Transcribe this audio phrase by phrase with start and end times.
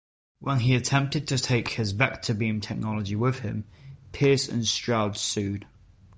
[0.39, 3.65] When he attempted to take his "Vectorbeam" technology with him,
[4.13, 5.67] Pierce and Stroud sued.